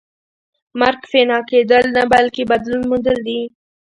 مرګ 0.79 1.01
فنا 1.11 1.37
کېدل 1.49 1.83
نه 1.95 2.03
بلکې 2.11 2.43
بدلون 2.51 2.83
موندل 2.89 3.17
دي 3.27 3.41